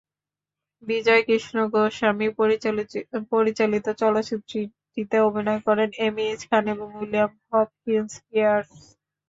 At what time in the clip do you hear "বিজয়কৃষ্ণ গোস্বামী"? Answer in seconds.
0.83-2.27